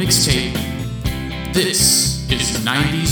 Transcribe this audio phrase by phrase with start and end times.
[0.00, 0.54] mixtape.
[1.52, 3.09] This is 90s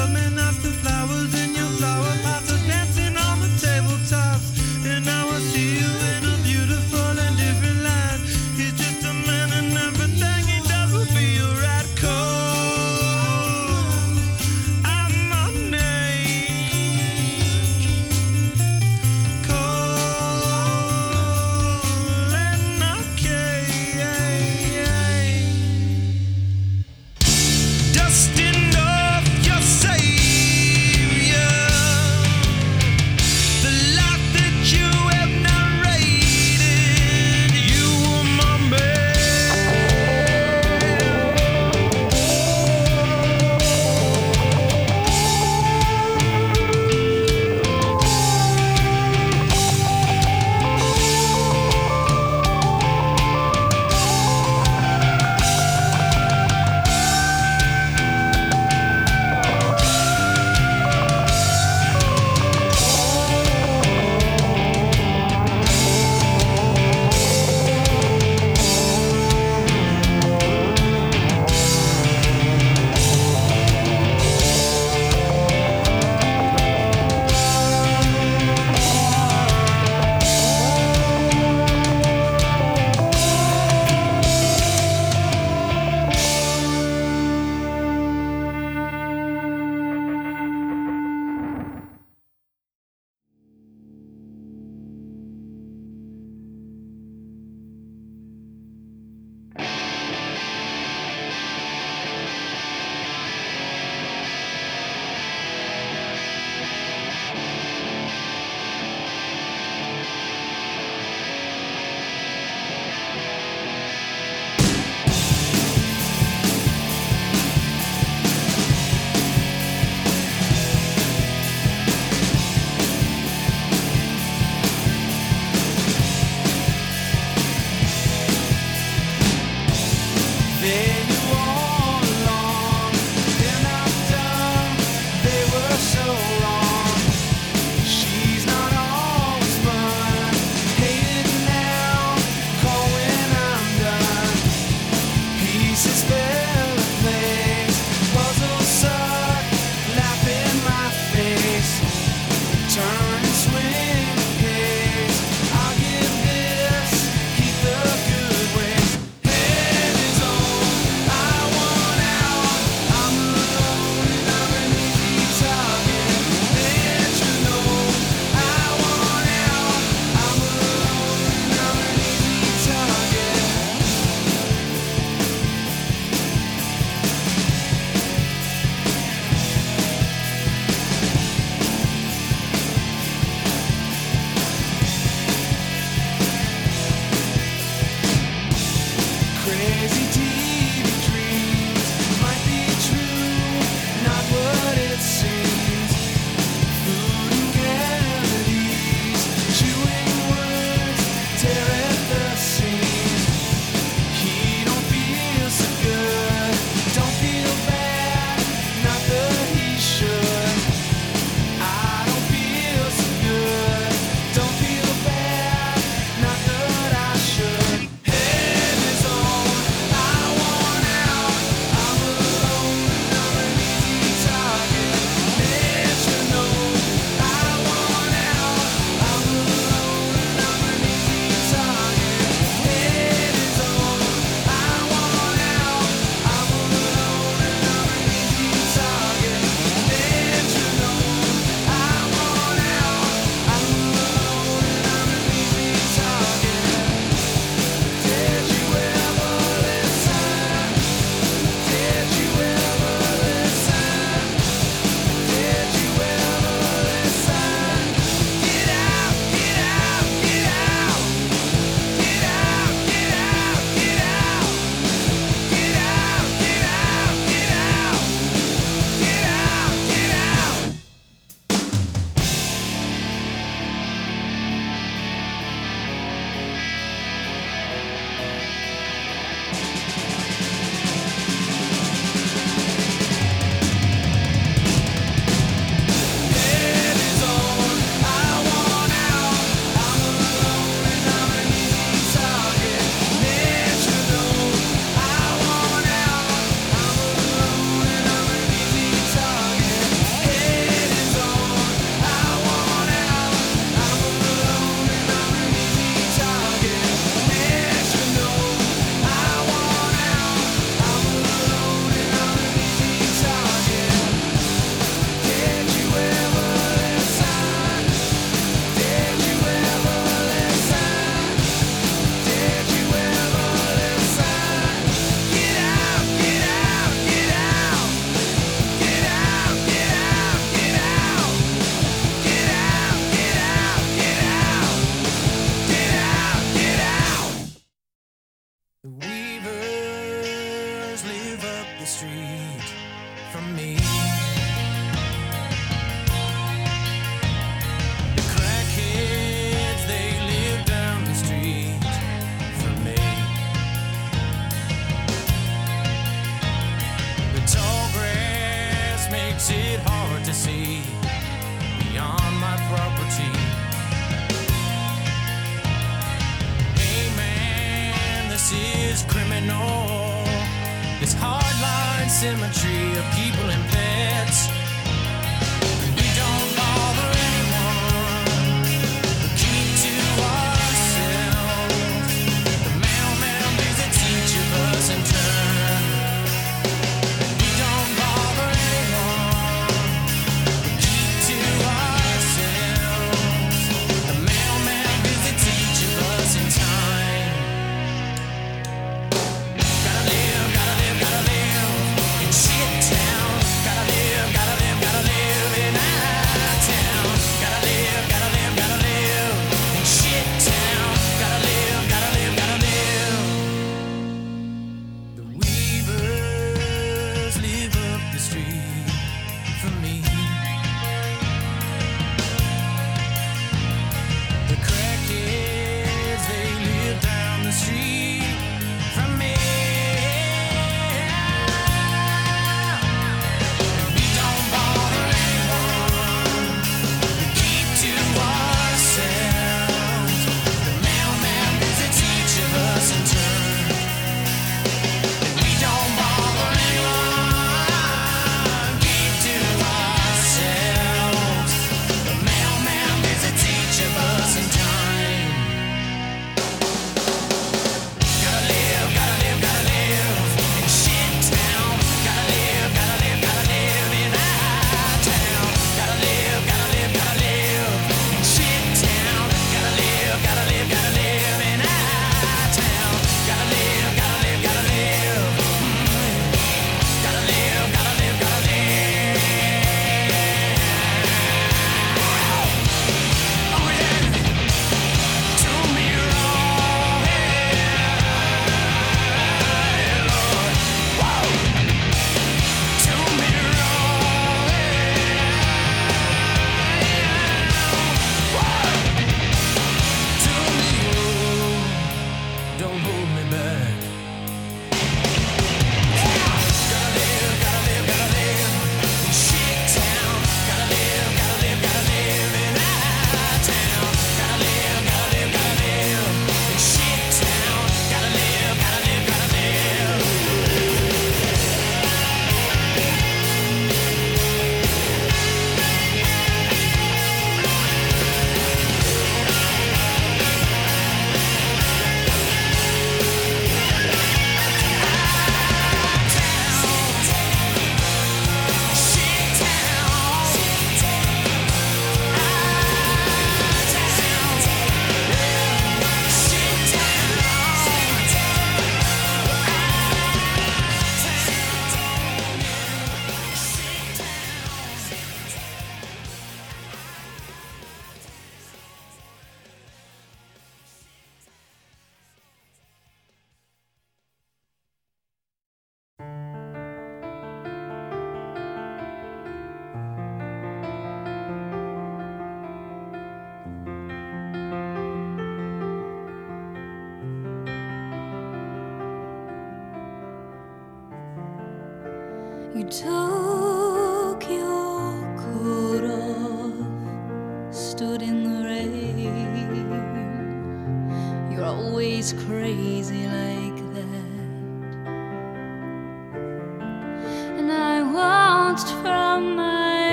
[0.00, 1.39] coming off the flowers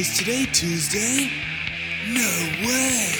[0.00, 1.28] Is today Tuesday?
[2.08, 2.30] No
[2.66, 3.12] way!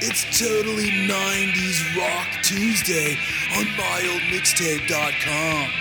[0.00, 3.18] It's totally 90s Rock Tuesday
[3.56, 5.70] on myoldmixtape.com.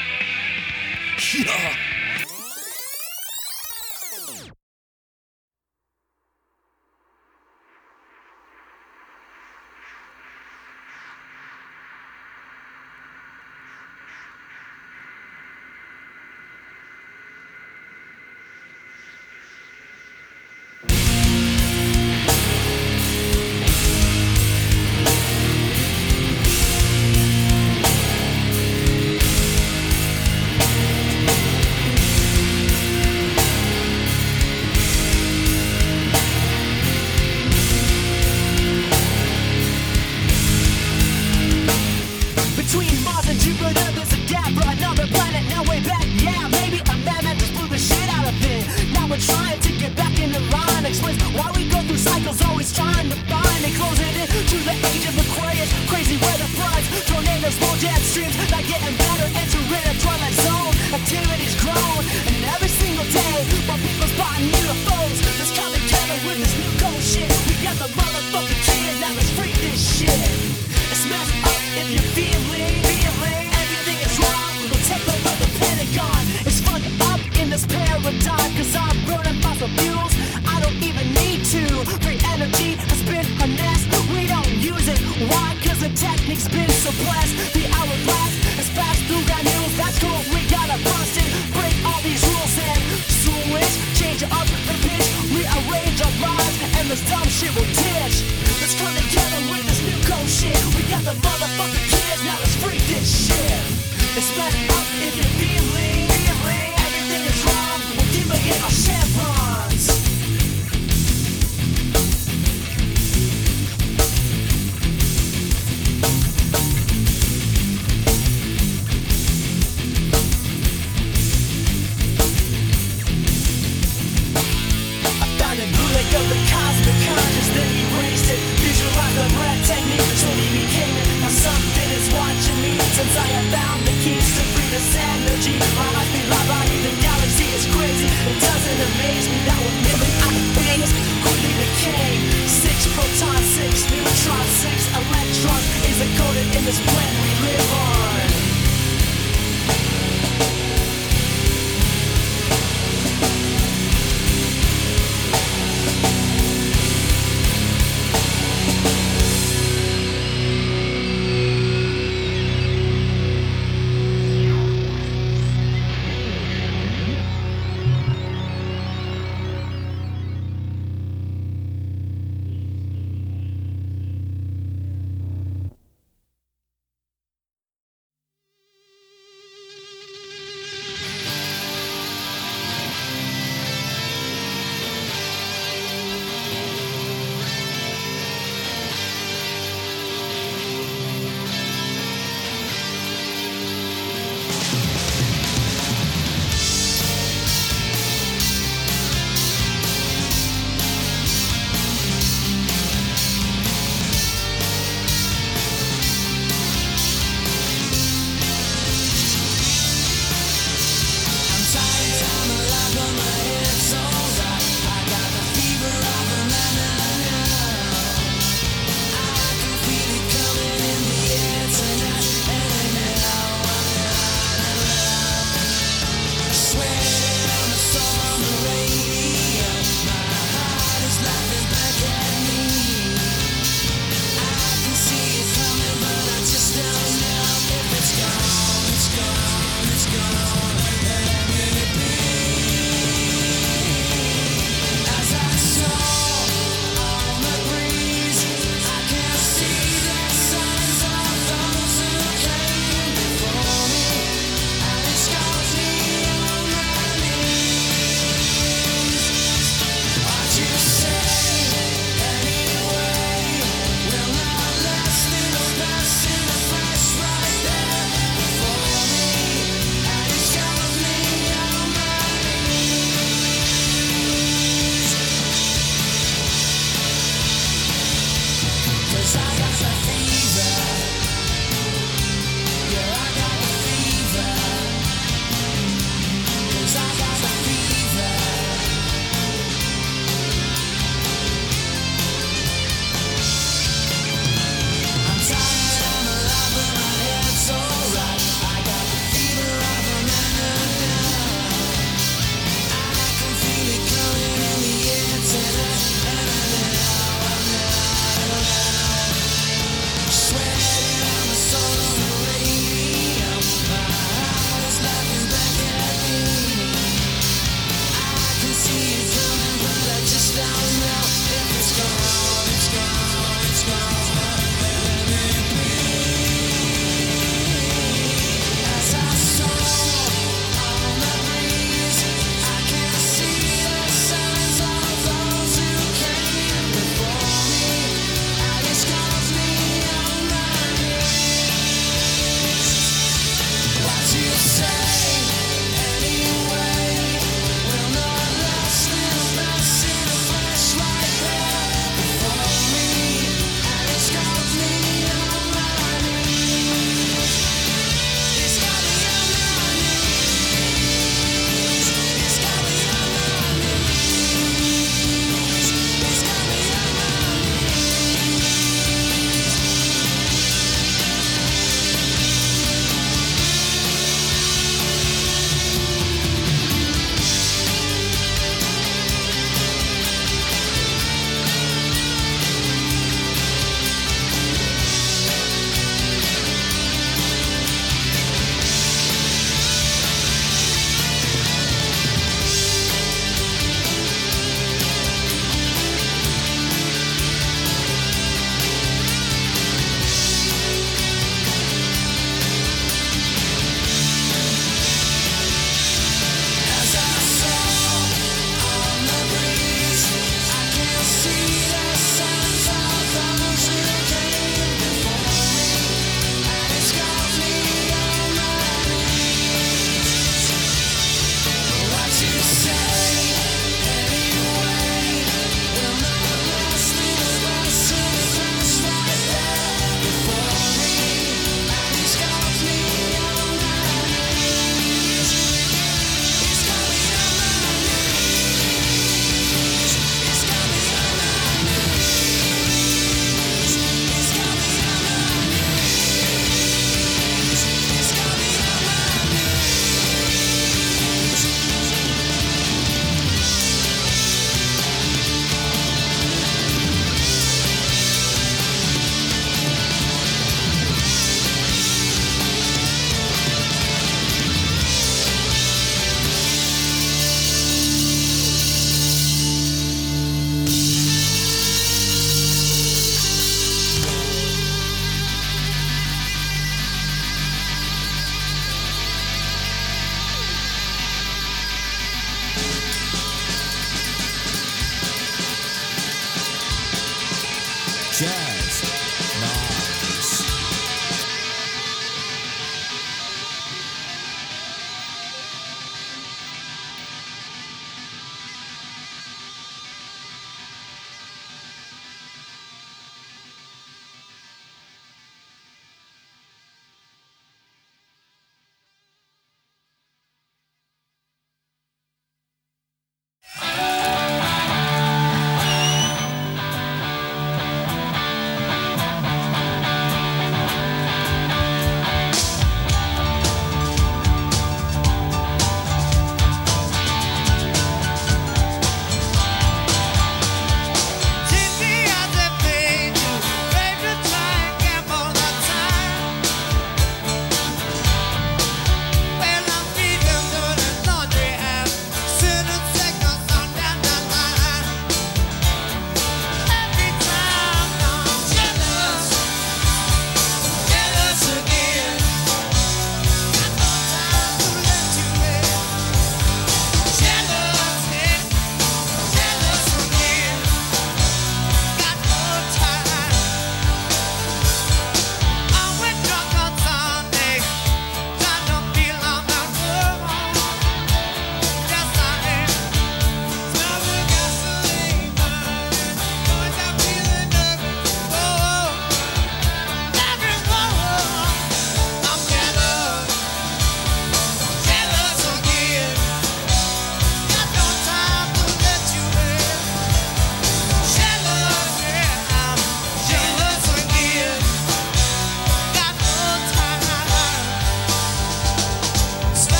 [1.45, 1.86] Yeah!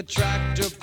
[0.00, 0.79] the tractor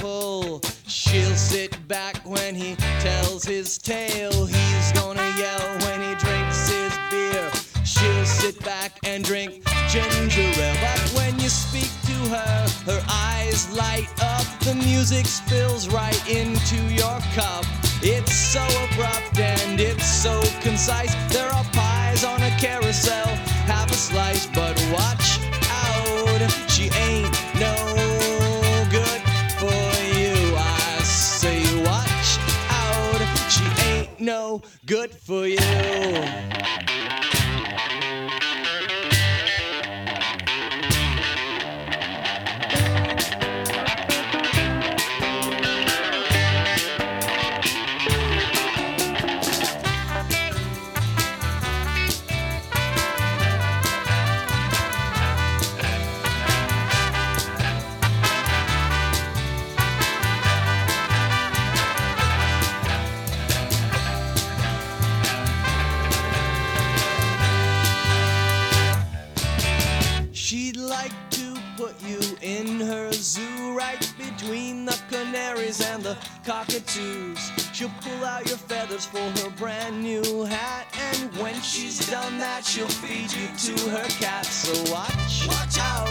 [76.58, 77.52] cockatoos.
[77.74, 80.88] She'll pull out your feathers for her brand new hat.
[81.14, 84.46] And when she's done that, she'll feed you to her cat.
[84.46, 86.08] So watch, watch out.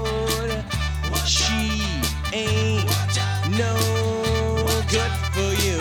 [1.26, 1.82] she
[2.32, 2.86] ain't
[3.58, 3.74] no
[4.64, 5.34] watch good out.
[5.34, 5.78] for you.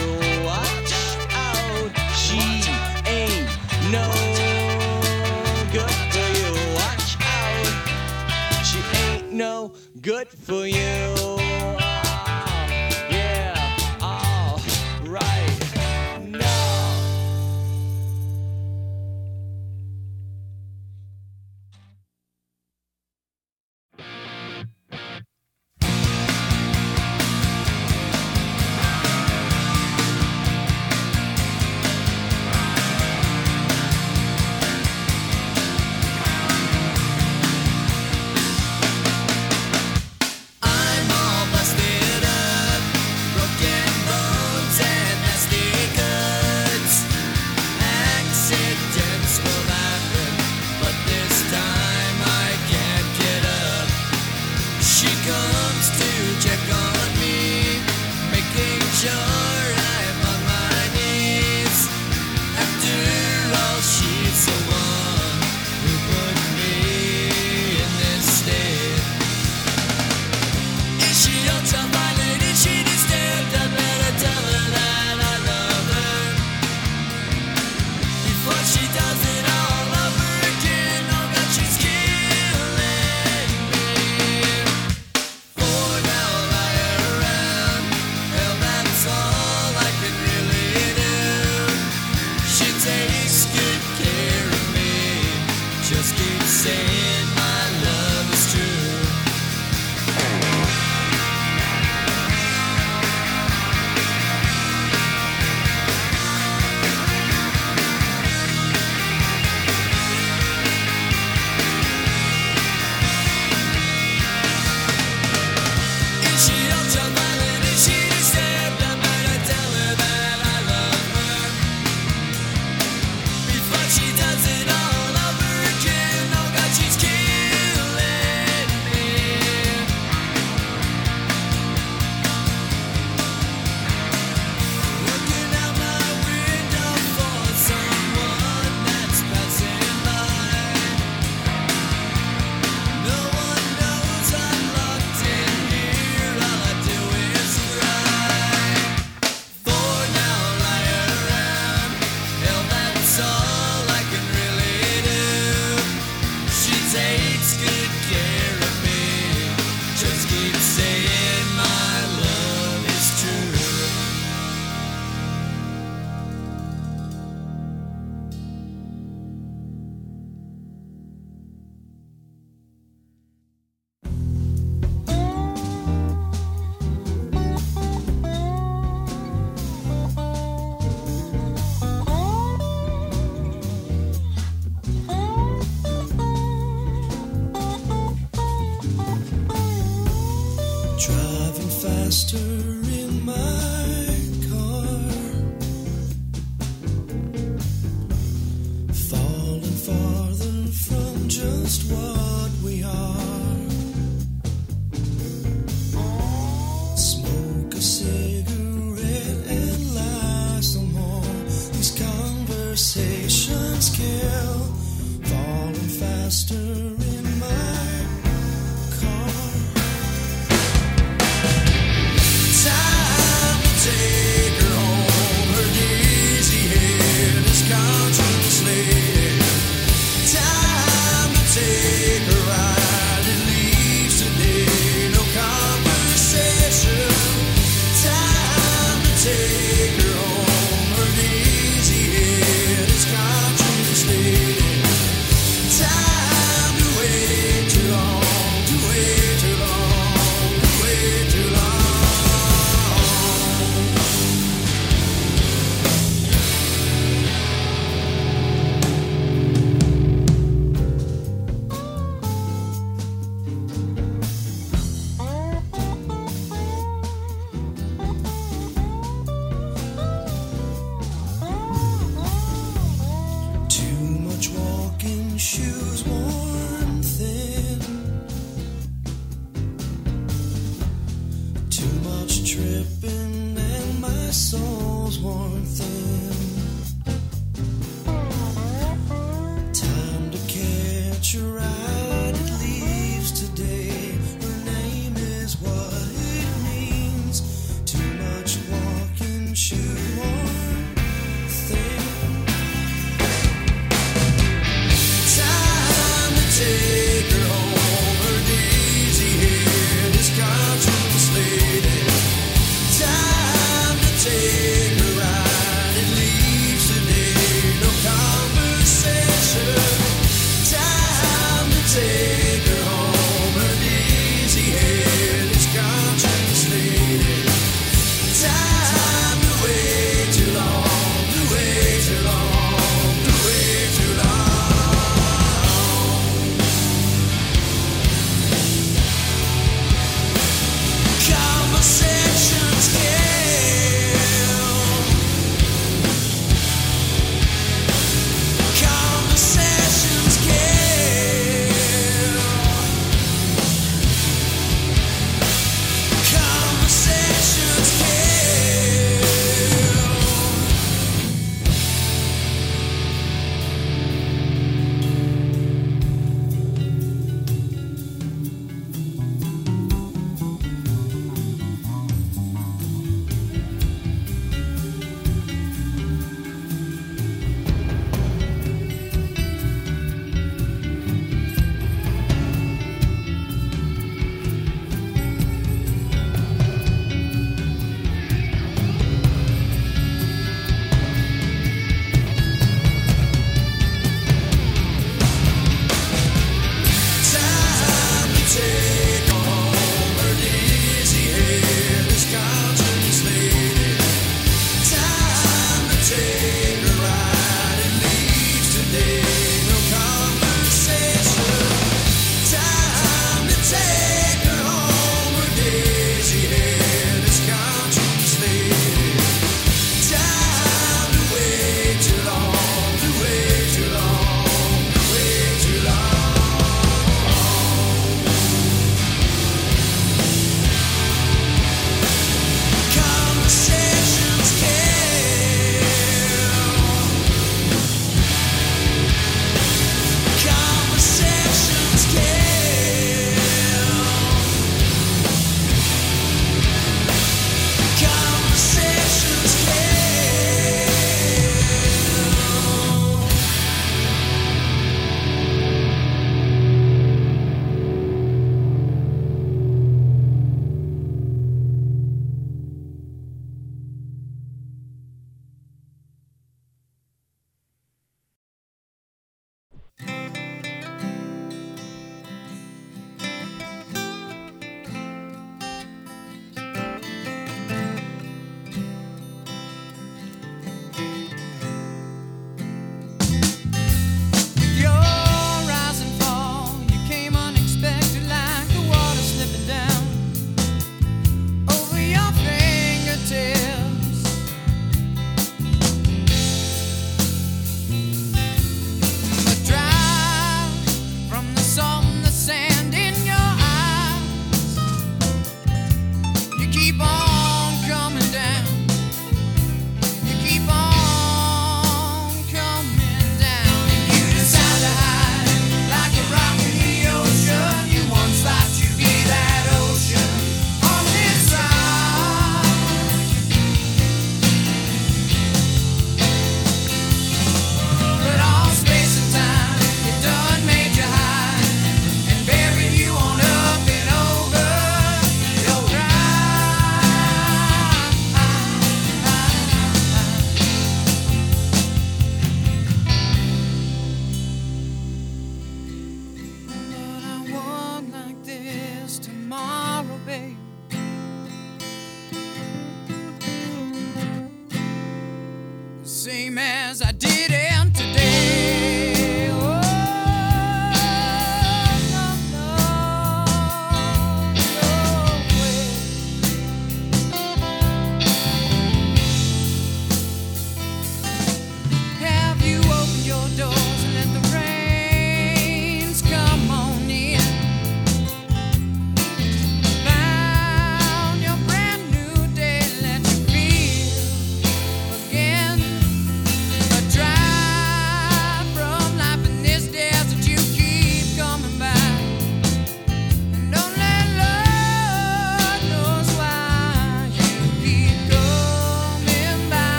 [0.50, 1.92] Watch, watch out.
[2.24, 3.08] She out.
[3.08, 3.50] ain't
[3.94, 4.06] no
[5.76, 6.52] good for you.
[6.80, 8.66] Watch out.
[8.66, 11.45] She ain't no good for you.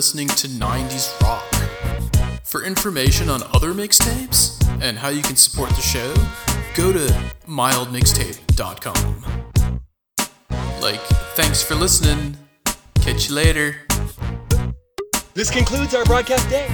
[0.00, 1.44] Listening to 90s Rock.
[2.42, 6.14] For information on other mixtapes and how you can support the show,
[6.74, 7.14] go to
[7.46, 9.52] mildmixtape.com.
[10.80, 11.02] Like,
[11.36, 12.38] thanks for listening.
[12.94, 13.76] Catch you later.
[15.34, 16.66] This concludes our broadcast day.